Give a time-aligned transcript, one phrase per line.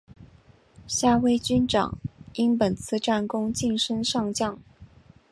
[0.87, 1.99] 夏威军长
[2.33, 4.59] 因本次战功晋升上将。